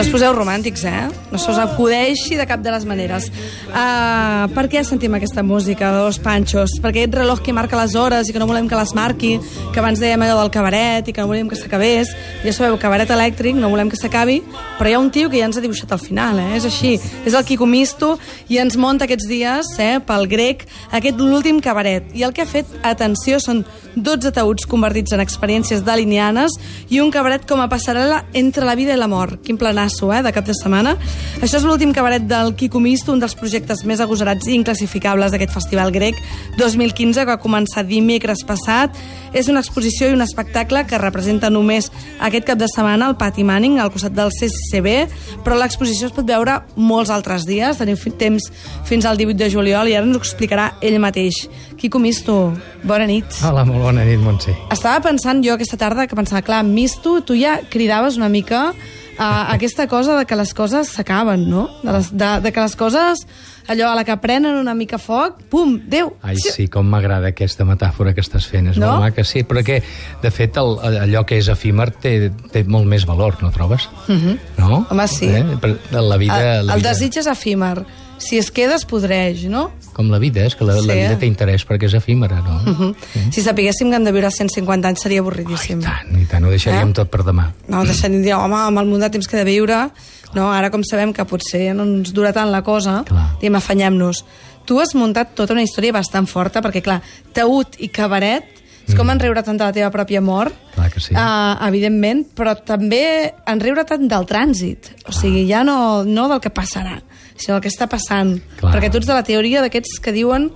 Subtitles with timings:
[0.00, 1.10] No us poseu romàntics, eh?
[1.28, 3.26] No se us acudeixi de cap de les maneres.
[3.68, 6.78] Uh, per què sentim aquesta música de los panxos?
[6.80, 9.34] Perquè aquest reloj que marca les hores i que no volem que les marqui,
[9.74, 12.14] que abans dèiem allò del cabaret i que no volem que s'acabés.
[12.46, 14.38] Ja sabeu, cabaret elèctric, no volem que s'acabi,
[14.78, 16.56] però hi ha un tio que ja ens ha dibuixat al final, eh?
[16.56, 16.94] És així.
[17.28, 18.14] És el Quico Misto
[18.48, 20.64] i ens munta aquests dies, eh, pel grec,
[20.96, 22.08] aquest l'últim cabaret.
[22.16, 23.66] I el que ha fet, atenció, són
[23.96, 26.56] 12 taüts convertits en experiències dalinianes
[26.88, 29.42] i un cabaret com a passarel·la entre la vida i la mort.
[29.44, 29.58] Quin
[29.90, 30.96] planasso, eh, de cap de setmana.
[31.40, 35.52] Això és l'últim cabaret del Quico Misto, un dels projectes més agosarats i inclassificables d'aquest
[35.52, 36.14] festival grec
[36.58, 38.94] 2015, que va començar dimecres passat.
[39.32, 43.44] És una exposició i un espectacle que representa només aquest cap de setmana al Pati
[43.44, 45.08] Manning, al costat del CCB,
[45.44, 47.78] però l'exposició es pot veure molts altres dies.
[47.78, 48.50] Teniu fi- temps
[48.84, 51.48] fins al 18 de juliol i ara ens ho explicarà ell mateix.
[51.78, 53.24] Quico Misto, bona nit.
[53.46, 54.52] Hola, molt bona nit, Montse.
[54.70, 58.74] Estava pensant jo aquesta tarda que pensava, clar, Misto, tu ja cridaves una mica
[59.20, 61.66] a aquesta cosa de que les coses s'acaben, no?
[61.82, 63.20] De, les, de, de que les coses,
[63.68, 66.14] allò a la que prenen una mica foc, pum, Déu!
[66.24, 68.70] Ai, sí, com m'agrada aquesta metàfora que estàs fent.
[68.72, 68.94] És No?
[68.94, 69.82] molt maca, sí, perquè,
[70.22, 70.72] de fet, el,
[71.04, 72.14] allò que és efímer té,
[72.52, 73.90] té molt més valor, no trobes?
[74.08, 74.38] Uh -huh.
[74.56, 74.80] No?
[74.80, 74.86] Mhm.
[74.90, 75.26] Home, sí.
[75.26, 75.44] Eh?
[75.92, 77.84] La vida, el, la el vida, desig és efímer.
[78.16, 79.70] Si es queda, es podreix, no?
[80.00, 82.56] Com la vida, és que la, Sí, la vida té interès perquè és efímera, no?
[82.64, 82.94] Uh -huh.
[83.14, 83.32] Mm.
[83.36, 85.80] Si sapiguéssim que hem de viure 150 anys seria avorridíssim.
[85.80, 86.92] I tant, i tant, ho deixaríem Eh?
[86.94, 87.50] tot per demà.
[87.68, 89.90] No, deixaríem dir, home, amb el munt de temps que he de viure,
[90.34, 93.36] no, ara com sabem que potser no ens dura tant la cosa, Clar.
[93.40, 94.24] diem, afanyem-nos.
[94.64, 97.02] Tu has muntat tota una història bastant forta, perquè, clar,
[97.34, 98.44] taüt i cabaret,
[98.88, 100.74] és com en riure tant de la teva pròpia mort, Mm.
[100.74, 101.14] Clar que sí.
[101.14, 104.78] uh, evidentment, però també en riure tant del trànsit.
[105.06, 107.00] O sigui, ja no, no del que passarà,
[107.36, 108.36] sinó del que està passant.
[108.60, 108.74] Clar.
[108.74, 110.50] Perquè tu ets de la teoria d'aquests que diuen,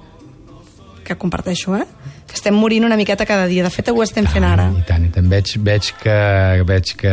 [1.04, 1.84] que comparteixo, eh?
[2.24, 3.62] que estem morint una miqueta cada dia.
[3.62, 4.66] De fet, ho estem fent ara.
[4.74, 5.28] I tant, i tant.
[5.30, 6.16] Veig, veig, que,
[6.66, 7.12] veig que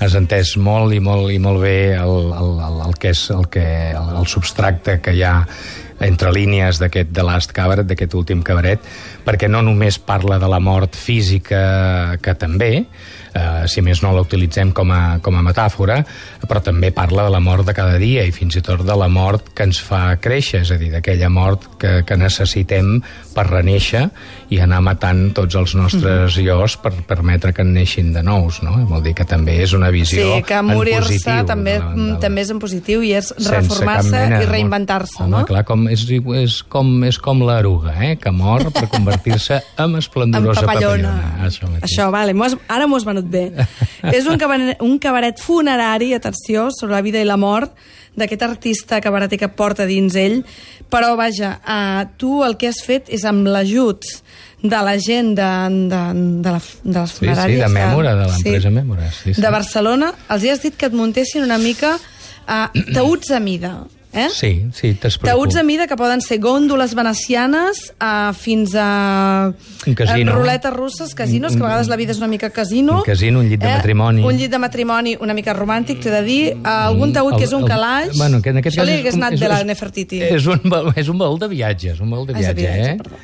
[0.00, 3.48] has entès molt i molt, i molt bé el, el, el, el que és el,
[3.52, 5.34] que, el, el substracte que hi ha
[6.00, 8.80] entre línies d'aquest de Last Cabaret, d'aquest últim cabaret,
[9.24, 12.84] perquè no només parla de la mort física, que també,
[13.34, 16.02] eh, si més no la utilitzem com a, com a metàfora,
[16.46, 19.08] però també parla de la mort de cada dia i fins i tot de la
[19.08, 23.00] mort que ens fa créixer, és a dir, d'aquella mort que, que necessitem
[23.34, 24.06] per renéixer
[24.54, 28.76] i anar matant tots els nostres iós per permetre que en neixin de nous, no?
[28.86, 32.12] Vol dir que també és una visió Sí, que en morir-se també, de la- de
[32.12, 35.44] la- també és en positiu i és reformar-se i reinventar-se, Home, no?
[35.46, 38.14] clar, com, és, és, com, és com l'eruga, eh?
[38.20, 41.12] que mor per convertir-se en En esplendorosa papallona.
[41.12, 41.46] papallona.
[41.48, 41.90] Això, mateix.
[41.90, 42.34] Això, vale,
[42.68, 43.50] ara m'ho has venut bé.
[44.16, 47.74] és un cabaret, un cabaret funerari, atenció, sobre la vida i la mort
[48.16, 50.38] d'aquest artista cabareter que porta dins ell,
[50.88, 54.06] però vaja, uh, tu el que has fet és amb l'ajut
[54.62, 55.48] de la gent de,
[55.90, 56.00] de,
[56.42, 57.58] de, la, de les Sí, funeràries...
[57.58, 59.42] sí, de Mèmora, de l'empresa Mèmora, sí, sí.
[59.44, 61.92] De Barcelona, els hi has dit que et muntessin una mica
[62.48, 62.64] uh,
[62.96, 63.74] taüts a mida.
[64.16, 64.28] Eh?
[64.32, 65.28] Sí, sí, t'explico.
[65.28, 69.52] Taüts a mida que poden ser gòndoles venecianes uh, fins a
[69.86, 70.32] Un casino.
[70.32, 72.98] a ruletes russes, casinos, que a vegades la vida és una mica casino.
[72.98, 74.24] Un casino, un llit de matrimoni.
[74.24, 76.42] Un llit de matrimoni una mica romàntic, t'he de dir.
[76.56, 78.16] Uh, algun taüt que és un El- calaix.
[78.16, 80.22] Bueno, que en aquest Això cas li és hagués anat és- de la Nefertiti.
[80.22, 80.60] És un,
[80.96, 82.96] és un baul de viatge, és un baul de Ah, és de viatge, viatge, eh?
[82.96, 83.16] perdó.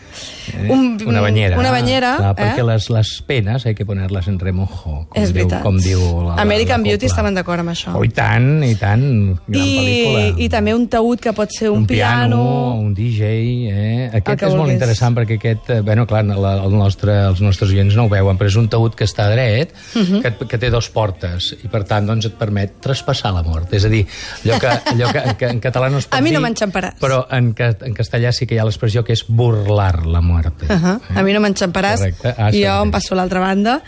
[0.55, 1.59] Eh, Un- una banyera.
[1.59, 2.43] una banyera, Clar, eh?
[2.43, 5.63] perquè les, les penes hay que ponerlas en remojo, com, és diu, veritat.
[5.63, 7.13] com diu la, la, American la Beauty copla.
[7.13, 7.95] estaven d'acord amb això.
[7.97, 9.39] Oh, i tant, i tant.
[9.47, 10.41] Gran I, pel·lícula.
[10.45, 12.75] I també un taüt que pot ser un, un piano, piano...
[12.81, 13.23] un DJ,
[13.71, 14.11] eh?
[14.13, 14.75] Aquest que és molt vulguis.
[14.75, 18.37] interessant perquè aquest, eh, bueno, clar, la, el nostre, els nostres oients no ho veuen,
[18.39, 20.07] però és un taüt que està dret, uh Mhm.
[20.13, 20.23] -huh.
[20.39, 23.73] que, que té dos portes, i per tant doncs, et permet traspassar la mort.
[23.73, 24.07] És a dir,
[24.45, 26.95] allò que, allò que, que en català no es pot A mi no dir, m'enxamparàs.
[27.01, 30.67] Però en, en castellà sí que hi ha l'expressió que és burlar la muerte.
[30.67, 31.19] Uh -huh.
[31.19, 32.01] A mi no m'enxamparàs.
[32.37, 33.83] Ah, jo em passo a l'altra banda.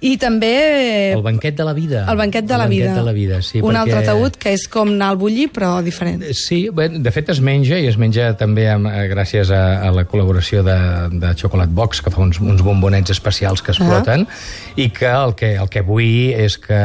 [0.00, 1.12] I també...
[1.12, 2.06] El banquet de la vida.
[2.08, 2.86] El banquet de la el vida.
[2.86, 3.60] banquet de la vida, sí.
[3.60, 3.80] un perquè...
[3.82, 6.24] altre taüt que és com anar al bullir, però diferent.
[6.32, 9.90] Sí, bé, de fet es menja i es menja també amb, eh, gràcies a, a
[9.92, 10.78] la col·laboració de,
[11.20, 14.26] de Chocolate Box, que fa uns, uns bombonets especials que exploten,
[14.76, 16.80] i que el que, el que vull és que,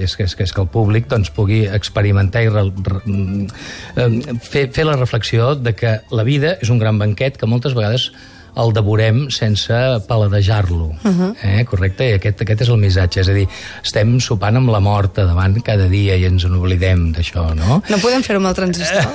[0.00, 3.02] és, que, és, que, és que el públic doncs, pugui experimentar i re, re,
[4.00, 7.76] eh, fer, fer la reflexió de que la vida és un gran banquet que moltes
[7.76, 8.08] vegades
[8.56, 9.74] el devorem sense
[10.08, 10.86] paladejar-lo.
[11.02, 11.34] Uh -huh.
[11.42, 11.64] eh?
[11.64, 12.08] Correcte?
[12.10, 13.20] I aquest, aquest és el missatge.
[13.20, 13.48] És a dir,
[13.82, 17.82] estem sopant amb la mort davant cada dia i ens n'oblidem d'això, no?
[17.88, 19.06] No podem fer-ho amb el transistor.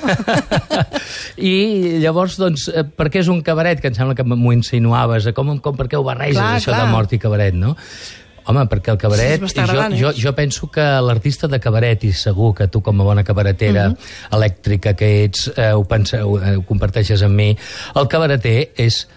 [1.38, 3.80] I llavors, doncs, eh, per què és un cabaret?
[3.82, 5.26] Que em sembla que m'ho insinuaves.
[5.28, 6.86] eh, Com, com, per què ho barreges, Clar, això clar.
[6.86, 7.76] de mort i cabaret, no?
[8.50, 9.44] Home, perquè el cabaret...
[9.48, 9.98] Sí, jo, eh?
[10.00, 13.90] jo, jo penso que l'artista de cabaret, i segur que tu com a bona cabaretera
[13.90, 13.98] Mhm.
[14.32, 17.56] elèctrica que ets, eh, ho, pensa, ho, ho comparteixes amb mi,
[17.96, 19.08] el cabareter és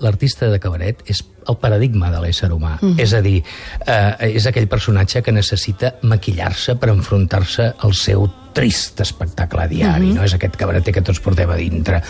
[0.00, 2.78] l'artista de cabaret és el paradigma de l'ésser humà.
[2.80, 3.00] Mm -hmm.
[3.00, 3.42] És a dir,
[3.86, 10.10] eh, és aquell personatge que necessita maquillar-se per enfrontar-se al seu trist espectacle diari, mm
[10.10, 10.14] -hmm.
[10.14, 10.24] no?
[10.24, 12.02] És aquest cabareter que tots portem a dintre.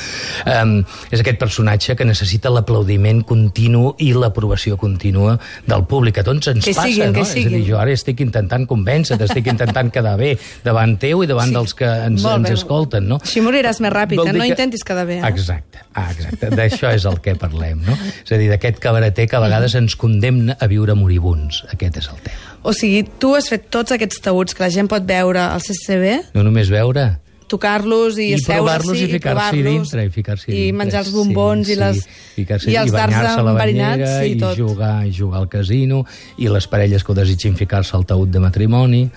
[0.47, 6.19] Um, és aquest personatge que necessita l'aplaudiment continu i l'aprovació contínua del públic.
[6.19, 7.12] A tots ens que passa, siguin, no?
[7.12, 7.67] Que és a dir, siguin.
[7.67, 11.55] jo ara estic intentant convèncer estic intentant quedar bé davant teu i davant sí.
[11.55, 12.55] dels que ens, Molt ens bé.
[12.55, 13.19] escolten, no?
[13.23, 14.33] Així moriràs més ràpid, Vol eh?
[14.33, 15.19] no que- intentis quedar bé.
[15.19, 15.29] Eh?
[15.29, 16.50] Exacte, ah, exacte.
[16.50, 17.93] D'això és el que parlem, no?
[18.25, 21.65] És a dir, d'aquest cabareter que a vegades ens condemna a viure moribunds.
[21.73, 22.37] Aquest és el tema.
[22.63, 26.33] O sigui, tu has fet tots aquests taüts que la gent pot veure al CCB,
[26.35, 27.19] No només veure,
[27.51, 30.77] tocar-los i, I provar-los i ficar-s'hi dintre, i ficar-s'hi i dintre.
[30.79, 33.99] menjar els bombons Sí, i les, sí, ficar-s'hi- i els dards banyar-se a la enverinats
[34.05, 34.57] banyera, i tot.
[34.57, 36.05] jugar, i jugar al casino,
[36.39, 39.11] i les parelles que ho desitgin ficar-se al taüt de matrimoni,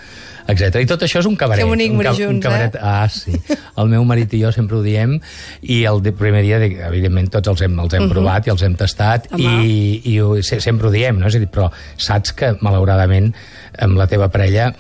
[0.48, 0.82] etc.
[0.84, 1.64] I tot això és un cabaret.
[1.66, 2.80] Un, un junts, cabaret, eh?
[2.82, 3.34] Ah, sí.
[3.78, 5.20] El meu marit i jo sempre ho diem,
[5.62, 6.58] i el de- primer dia,
[6.88, 9.46] evidentment, tots els hem, els hem provat i els hem tastat, Mhm.
[9.46, 9.66] Home.
[9.66, 11.28] i, i ho, se- sempre ho diem, no?
[11.28, 13.34] És a dir, però saps que, malauradament,
[13.80, 14.74] amb la teva parella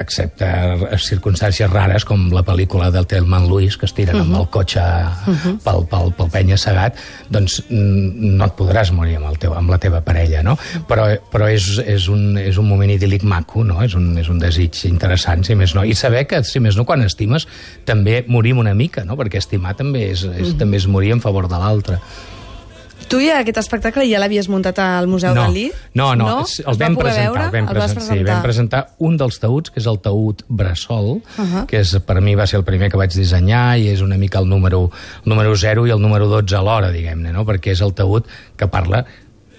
[0.00, 0.46] excepte
[0.98, 4.26] circumstàncies rares com la pel·lícula del Telman Lewis que es tiren uh -huh.
[4.26, 4.82] amb el cotxe
[5.64, 6.96] pel, pel, pel penya segat
[7.30, 10.56] doncs no et podràs morir amb, el teu, amb la teva parella no?
[10.88, 13.82] però, però és, és, un, és un moment idíl·lic maco no?
[13.82, 15.84] és, un, és un desig interessant si més no.
[15.84, 17.46] i saber que si més no quan estimes
[17.84, 19.16] també morim una mica no?
[19.16, 20.58] perquè estimar també és, és, uh -huh.
[20.58, 22.00] també és morir en favor de l'altre
[23.08, 25.66] Tu ja aquest espectacle ja l'havies muntat al Museu no, Dalí?
[25.94, 26.36] No, no, no?
[26.42, 27.44] es- el vam presentar, veure?
[27.44, 30.44] el vam, El vas presentar, sí, vam presentar un dels taüts, que és el taüt
[30.48, 31.66] Bressol, uh -huh.
[31.66, 34.38] que és, per mi va ser el primer que vaig dissenyar i és una mica
[34.38, 34.90] el número,
[35.24, 37.44] el número 0 i el número 12 alhora, diguem-ne, no?
[37.44, 38.24] perquè és el taüt
[38.56, 39.04] que parla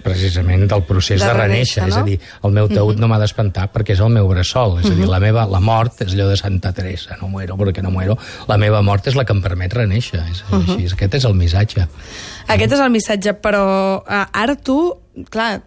[0.06, 2.02] precisament del procés De de, renéixer, renéixer, és no?
[2.02, 2.16] a dir,
[2.48, 3.02] el meu taüt uh -huh.
[3.02, 6.00] no m'ha d'espantar perquè és el meu bressol, és a dir, la meva la mort
[6.06, 8.16] és allò de Santa Teresa, no muero perquè no muero,
[8.48, 11.88] la meva mort és la que em permet renéixer, és així, aquest és el missatge.
[12.46, 13.64] Aquest és el missatge, però
[13.98, 14.94] uh, ara tu,
[15.30, 15.62] clar,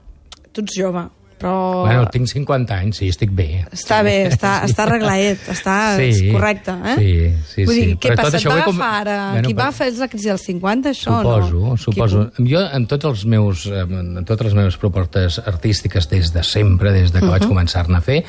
[0.53, 1.09] tu ets jove,
[1.39, 1.85] però...
[1.85, 3.65] Bueno, tinc 50 anys, sí, estic bé.
[3.71, 6.95] Està bé, està, està arreglaet, està Sí, correcte, eh?
[6.99, 7.11] sí,
[7.53, 7.97] sí, Vull dir, sí.
[8.03, 8.37] què Però passa?
[8.37, 9.17] Et va com- ara?
[9.37, 11.77] Bueno, Qui va però- fer la crisi dels 50, això, Suposo, no?
[11.77, 12.25] suposo.
[12.37, 16.91] Jo, en tots els meus, eh, en totes les meves propostes artístiques des de sempre,
[16.91, 17.39] des de que uh -huh.
[17.39, 18.23] vaig començar-ne a fer,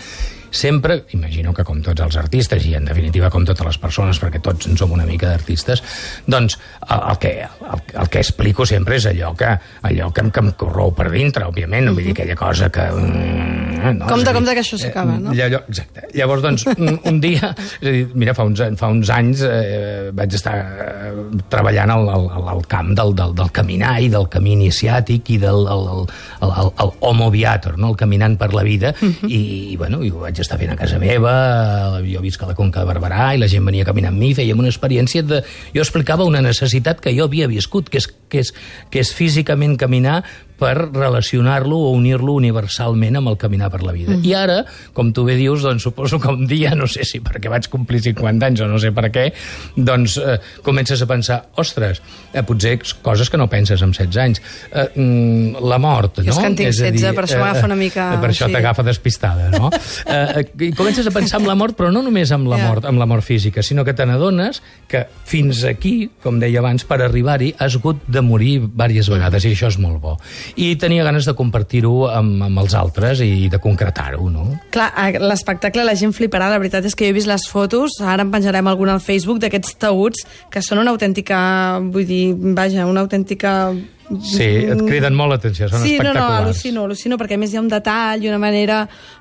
[0.50, 4.40] sempre, imagino que com tots els artistes, i en definitiva com totes les persones, perquè
[4.42, 5.82] tots en som una mica d'artistes,
[6.26, 6.58] doncs
[6.88, 9.52] el, el, que, el, el que explico sempre és allò que,
[9.82, 12.88] allò que, em- que em corrou per dintre, òbviament, no vull dir aquella cosa que...
[12.90, 15.32] mm, No, Compte, dir, compte que això s'acaba, no?
[15.32, 16.02] eh, Allò, exacte.
[16.12, 20.10] Llavors, doncs, un, un dia, és a dir, mira, fa uns, fa uns anys eh,
[20.12, 21.09] vaig estar eh,
[21.52, 25.64] treballant al, al, al- camp del, del, del caminar i del camí iniciàtic i del
[25.66, 26.02] el, el,
[26.44, 27.90] el, el, el homo viator, no?
[27.92, 29.28] el caminant per la vida, uh -huh.
[29.28, 32.54] i, i, bueno, i ho vaig estar fent a casa meva, jo visc a la
[32.54, 35.42] Conca de Barberà, i la gent venia a caminar amb mi, fèiem una experiència de...
[35.74, 38.54] Jo explicava una necessitat que jo havia viscut, que és, que és,
[38.90, 40.24] que és físicament caminar
[40.60, 44.12] per relacionar-lo o unir-lo universalment amb el caminar per la vida.
[44.16, 44.26] Mm.
[44.28, 44.58] I ara,
[44.96, 48.02] com tu bé dius, doncs suposo que un dia, no sé si perquè vaig complir
[48.04, 49.30] 50 anys o no sé per què,
[49.76, 50.36] doncs eh,
[50.66, 52.02] comences a pensar, ostres,
[52.34, 54.42] eh, potser coses que no penses amb 16 anys.
[54.70, 56.34] Eh, mm, la mort, Jo no?
[56.34, 58.54] és que en tinc a 16, per això m'agafa una mica Per això així.
[58.58, 59.70] t'agafa despistada, no?
[60.06, 62.68] eh, I comences a pensar en la mort, però no només amb la Ja.
[62.68, 66.84] mort, amb la mort física, sinó que te n'adones que fins aquí, com deia abans,
[66.84, 70.16] per arribar-hi has hagut de morir diverses vegades, i això és molt bo.
[70.56, 74.48] I tenia ganes de compartir-ho amb, amb els altres i de concretar-ho, no?
[74.74, 74.90] Clar,
[75.20, 78.30] l'espectacle la gent fliparà, la veritat és que jo he vist les fotos, ara en
[78.32, 83.72] penjarem alguna al Facebook, d'aquests taüts, que són una autèntica, vull dir, vaja, una autèntica...
[84.10, 86.40] Sí, et criden molt l'atenció, són sí, no, no, espectaculars.
[86.42, 88.80] al·lucino, al·lucino, perquè més hi ha un detall i una manera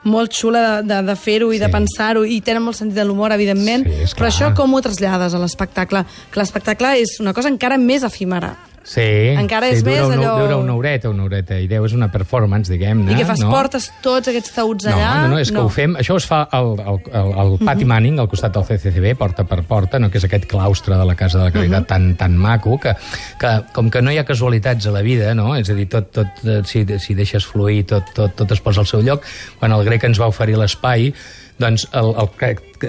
[0.10, 1.62] molt xula de, de, de fer-ho i Sí.
[1.62, 5.36] de pensar-ho, i tenen molt sentit de l'humor, evidentment, Sí, però això com ho trasllades
[5.38, 6.02] a l'espectacle?
[6.34, 8.56] Que l'espectacle és una cosa encara més efímera.
[8.84, 9.02] Sí,
[9.38, 11.94] Encara sí, és dura més una, allò- Dura una horeta, una horeta i deu, és
[11.94, 13.12] una performance, diguem-ne.
[13.12, 13.40] I què fas?
[13.44, 13.50] no?
[13.52, 15.10] Portes tots aquests taüts No, allà?
[15.22, 15.96] no, no, és que ho fem...
[16.00, 19.62] Això es fa al, al, al, al Pati Manning, al costat del CCCB, porta per
[19.68, 20.10] porta, no?
[20.10, 22.96] que és aquest claustre de la Casa de la Caritat tan, tan maco, que,
[23.40, 25.56] que com que no hi ha casualitats a la vida, no?
[25.58, 28.82] és a dir, tot, tot, eh, si, si deixes fluir, tot, tot, tot es posa
[28.82, 29.24] al seu lloc,
[29.60, 31.12] quan el grec ens va oferir l'espai,
[31.60, 32.30] doncs el, el,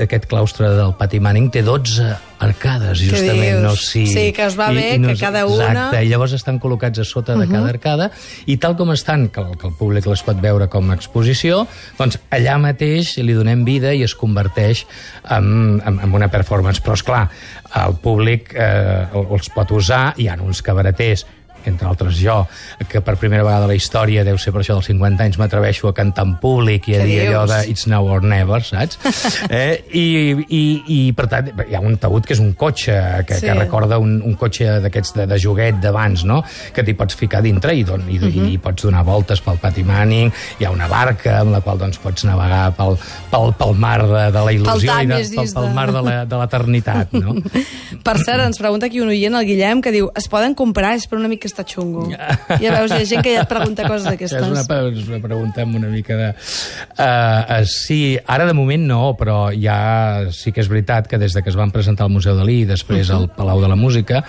[0.04, 2.04] aquest claustre del Pati Manning té 12
[2.40, 3.58] arcades, justament.
[3.64, 3.72] No?
[3.76, 7.04] Sí, Sí, que es va bé, que cada una- Exacte, i llavors estan col·locats a
[7.04, 8.10] sota de cada arcada,
[8.46, 11.66] i tal com estan, que el, que el públic les pot veure com a exposició,
[11.98, 14.86] doncs allà mateix li donem vida i es converteix
[15.28, 16.80] en, en, en una performance.
[16.80, 17.26] Però, és clar
[17.84, 21.26] el públic eh, el- els pot usar, hi ha uns cabareters
[21.66, 22.46] entre altres jo,
[22.88, 25.88] que per primera vegada a la història, deu ser per això dels 50 anys, m'atreveixo
[25.88, 28.98] a cantar en públic i a dir allò de It's now or never, saps?
[29.50, 29.84] eh?
[29.92, 30.04] I,
[30.48, 33.46] i, I, per tant, hi ha un taüt que és un cotxe, que, Sí.
[33.46, 36.42] que recorda un, un cotxe d'aquests de, de joguet d'abans, no?
[36.74, 38.48] Que t'hi pots ficar dintre i, don, i, uh -huh.
[38.52, 41.98] i pots donar voltes pel pati Manning, hi ha una barca amb la qual doncs,
[41.98, 42.96] pots navegar pel,
[43.30, 45.92] pel, pel mar de, de la il·lusió i de, pel, pel de- mar
[46.26, 47.34] de l'eternitat, no?
[48.02, 50.94] Per cert, ens pregunta aquí un oient, el Guillem, que diu es poden comprar?
[50.96, 52.06] És per una mica està xungo.
[52.10, 54.40] Ja veus, hi ha gent que ja et pregunta coses d'aquestes.
[54.40, 56.28] És una, és una pregunta amb una mica de...
[56.30, 61.36] Uh, uh, sí, ara de moment no, però ja sí que és veritat que des
[61.36, 64.22] de que es van presentar al Museu Dalí i després al Palau de la Música,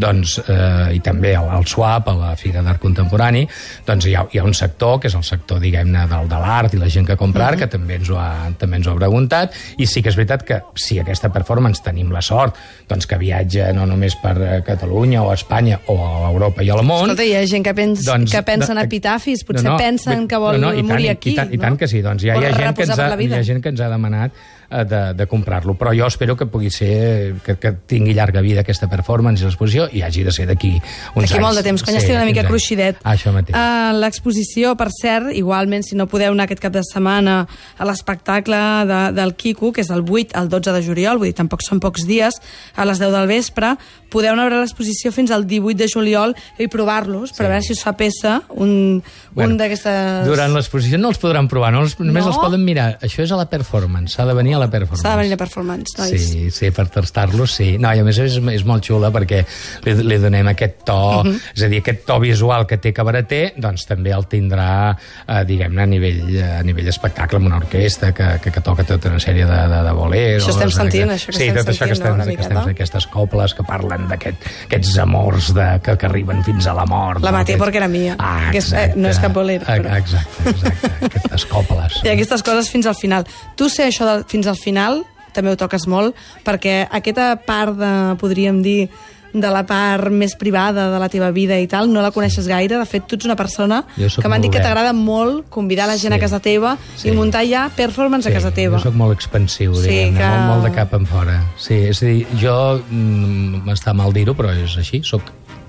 [0.00, 3.44] doncs, uh, i també al, al SWAP, a la Fira d'Art Contemporani,
[3.86, 6.74] doncs hi ha, hi ha un sector, que és el sector, diguem-ne, del, de l'art
[6.74, 9.00] i la gent que compra art, que també ens, ho ha, també ens ho ha
[9.00, 12.58] preguntat, i sí que és veritat que si aquesta performance tenim la sort
[12.88, 17.04] doncs que viatja no només per Catalunya o Espanya o a Europa i al món,
[17.08, 20.36] Escolta, hi ha gent que, pens, doncs, que pensa en epitafis, potser pensen vull- que
[20.42, 21.32] vol no, no, i tant, morir i- aquí.
[21.32, 21.62] I tant, i no?
[21.62, 23.42] tant que sí, doncs hi ha, Vol hi ha, gent, que ens ha, hi ha
[23.42, 24.32] gent que ens ha demanat
[24.70, 28.88] de, de comprar-lo, però jo espero que pugui ser, que, que tingui llarga vida aquesta
[28.88, 30.74] performance i l'exposició i hagi de ser d'aquí
[31.14, 31.44] uns D'aquí anys.
[31.46, 32.48] molt de temps, quan ja estigui una mica anys.
[32.50, 33.00] cruixidet.
[33.04, 33.56] Això mateix.
[33.56, 37.46] Uh, L'exposició, per cert, igualment, si no podeu anar aquest cap de setmana
[37.78, 38.58] a l'espectacle
[38.88, 41.80] de, del Quico, que és del 8 al 12 de juliol, vull dir, tampoc són
[41.80, 42.36] pocs dies,
[42.76, 43.74] a les 10 del vespre,
[44.12, 47.48] podeu anar a veure l'exposició fins al 18 de juliol i provar-los, per Sí.
[47.48, 49.02] veure si us fa peça un,
[49.36, 50.26] un d'aquestes...
[50.28, 52.30] Durant l'exposició no els podran provar, no els, només No?
[52.32, 52.98] els poden mirar.
[53.04, 55.02] Això és a la performance, s'ha de venir a la performance.
[55.02, 56.26] S'ha de venir a performance, nois.
[56.28, 57.70] Sí, sí, per tastar-los, sí.
[57.78, 59.44] No, i a més és, és molt xula perquè
[59.86, 61.32] li, li donem aquest to, uh Mhm.
[61.32, 61.40] -huh.
[61.56, 64.96] és a dir, aquest to visual que té Cabareter, doncs també el tindrà,
[65.26, 69.08] eh, diguem-ne, a nivell, a nivell espectacle, amb una orquestra que, que, que toca tota
[69.08, 70.42] una sèrie de, de, de boleros.
[70.44, 72.58] Això estem sentint, això que sí, estem tot això que no, estem, una que estem,
[72.58, 77.22] aquestes coples que parlen d'aquest- aquests amors de, que, que arriben fins a la mort.
[77.22, 77.38] La no?
[77.38, 80.50] maté porque era mía, Ah, que és- eh, no és cap bolero, Ah, però- Exacte,
[80.50, 81.92] exacte, aquestes coples.
[82.04, 83.26] I aquestes coses fins al final.
[83.56, 87.92] Tu sé això del, fins al final, també ho toques molt, perquè aquesta part de,
[88.18, 88.88] podríem dir,
[89.28, 92.78] de la part més privada de la teva vida i tal, no la coneixes gaire.
[92.80, 96.14] De fet, tu ets una persona que m'han dit que t'agrada molt convidar la gent
[96.14, 96.16] Sí.
[96.16, 97.10] a casa teva Sí.
[97.10, 98.78] i muntar ja performance a casa teva.
[98.78, 101.44] Jo sóc molt expansiu, Sí, diguem-ne, que- molt, molt de cap en fora.
[101.58, 105.20] Sí, és a dir, jo, mm, m'està mal dir-ho, però és així, sóc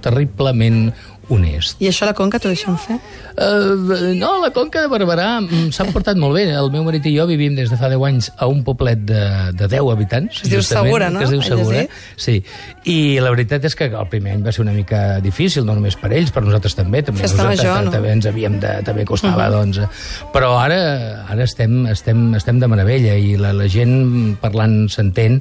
[0.01, 0.93] terriblement
[1.29, 1.77] honest.
[1.81, 2.97] I això la Conca t'ho deixen fer?
[3.39, 6.47] Uh, no, la Conca de Barberà mm, s'han portat molt bé.
[6.51, 9.21] El meu marit i jo vivim des de fa 10 anys a un poblet de,
[9.55, 10.41] de 10 habitants.
[10.43, 11.19] Es diu Segura, no?
[11.21, 11.85] Que es diu Segura,
[12.19, 12.39] sí.
[12.89, 15.95] I la veritat és que el primer any va ser una mica difícil, no només
[15.99, 17.03] per ells, per nosaltres també.
[17.05, 17.91] també Festa nosaltres, major, no?
[17.95, 18.73] També ens havíem de...
[18.87, 19.53] També costava, Mhm.
[19.55, 19.77] doncs...
[19.77, 19.87] eh,
[20.33, 20.79] Però ara,
[21.29, 25.39] ara estem, estem, estem de meravella i la, la gent parlant s'entén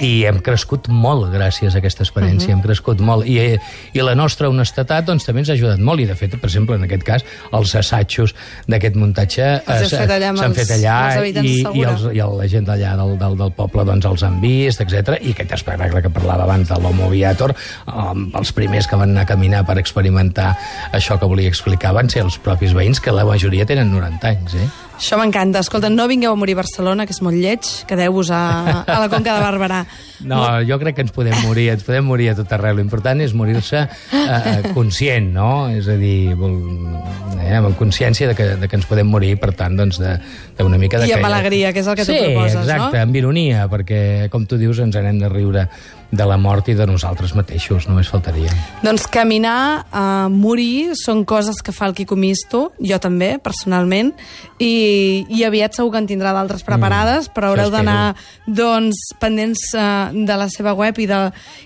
[0.00, 2.58] i hem crescut molt gràcies a aquesta experiència, Mhm.
[2.58, 3.26] hem crescut molt.
[3.26, 3.58] I, eh,
[3.94, 6.76] I la nostra honestedat doncs, també ens ha ajudat molt i, de fet, per exemple,
[6.78, 8.34] en aquest cas, els assajos
[8.70, 12.48] d'aquest muntatge eh, fet allà s'han els- fet allà els i, i, els, i la
[12.54, 15.18] gent d'allà del, del, del poble doncs, els han vist, etc.
[15.20, 17.54] I aquest espectacle que parlava abans de l'Homo Viator,
[17.86, 20.54] um, els primers que van anar a caminar per experimentar
[20.96, 24.54] això que volia explicar van ser els propis veïns, que la majoria tenen 90 anys,
[24.54, 24.68] eh?
[24.96, 25.60] Això m'encanta.
[25.60, 27.68] Escolta, no vingueu a morir a Barcelona, que és molt lleig.
[27.88, 28.40] Quedeu-vos a,
[28.82, 29.82] a la Conca de Barberà.
[30.24, 32.78] No, jo crec que ens podem morir, ens podem morir a tot arreu.
[32.78, 35.50] L'important és morir-se eh, conscient, no?
[35.68, 36.56] És a dir, vol,
[37.42, 40.00] eh, amb consciència de que, de que ens podem morir, per tant, doncs,
[40.56, 41.30] d'una mica de I amb que...
[41.32, 42.64] alegria, que és el que tu sí, proposes, no?
[42.64, 44.00] exacte, amb ironia, perquè,
[44.32, 45.68] com tu dius, ens n'hem de riure
[46.10, 48.52] de la mort i de nosaltres mateixos, només faltaria.
[48.84, 54.12] Doncs caminar, uh, morir, són coses que fa el Quico Misto, jo també, personalment,
[54.62, 58.14] i, i aviat segur que en tindrà d'altres preparades, Mm, però haureu d'anar
[58.46, 61.20] doncs, pendents uh, de la seva web i de,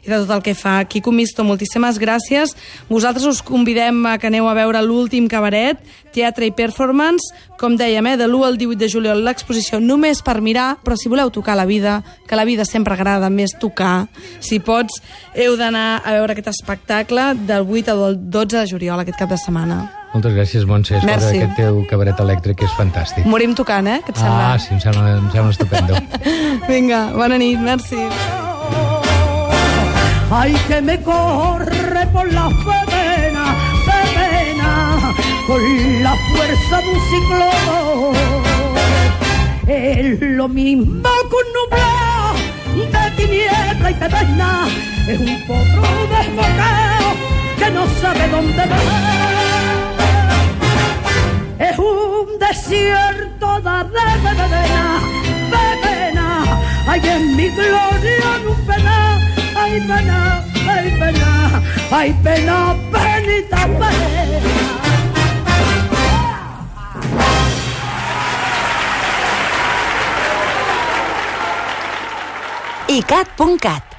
[0.04, 0.80] i de tot el que fa.
[0.84, 2.56] Quico Misto, moltíssimes gràcies.
[2.88, 5.78] Vosaltres us convidem a que aneu a veure l'últim cabaret,
[6.12, 10.40] teatre i performance, com dèiem, eh, de l'1 al 18 de juliol, l'exposició només per
[10.40, 14.08] mirar, però si voleu tocar la vida, que la vida sempre agrada més tocar,
[14.40, 15.02] si pots,
[15.34, 19.38] heu d'anar a veure aquest espectacle del 8 al 12 de juliol, aquest cap de
[19.38, 19.80] setmana.
[20.12, 20.96] Moltes gràcies, Montse.
[20.96, 21.38] Escolta, Merci.
[21.38, 23.24] aquest teu cabaret elèctric és fantàstic.
[23.30, 24.00] Morim tocant, eh?
[24.02, 24.52] Què et sembla?
[24.54, 25.94] Ah, sí, em sembla, em sembla estupendo.
[26.70, 28.00] Vinga, bona nit, merci.
[30.32, 33.29] Ay, que me corre por la pena,
[35.46, 38.14] con la fuerza de un ciclón.
[39.66, 42.34] Es lo mismo que un nublado
[42.74, 44.68] de tiniebla y pedena,
[45.08, 47.08] es un potro desbocado
[47.58, 48.78] que no sabe dónde va.
[51.58, 54.32] Es un desierto de arena,
[55.52, 56.28] de pena,
[56.86, 59.18] hay en mi gloria un pena,
[59.54, 61.30] ay pena, ay pena,
[61.92, 63.99] Ay, pena, penita, pena.
[72.90, 73.89] icat.cat